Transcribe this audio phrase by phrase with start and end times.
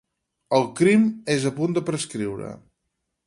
[0.59, 1.03] El crim
[1.35, 2.53] és a punt de prescriure.